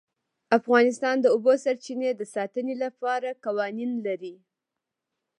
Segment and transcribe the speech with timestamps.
[0.57, 4.35] افغانستان د د اوبو سرچینې د ساتنې لپاره قوانین لري.